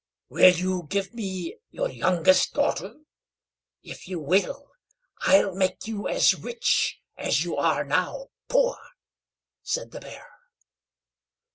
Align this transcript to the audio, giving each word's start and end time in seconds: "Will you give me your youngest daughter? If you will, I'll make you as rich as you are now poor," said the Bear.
"Will 0.29 0.55
you 0.55 0.87
give 0.89 1.13
me 1.13 1.57
your 1.69 1.87
youngest 1.87 2.55
daughter? 2.55 2.95
If 3.83 4.07
you 4.07 4.17
will, 4.19 4.71
I'll 5.19 5.53
make 5.53 5.85
you 5.87 6.07
as 6.07 6.33
rich 6.33 6.99
as 7.15 7.43
you 7.43 7.55
are 7.57 7.83
now 7.83 8.31
poor," 8.47 8.79
said 9.61 9.91
the 9.91 9.99
Bear. 9.99 10.25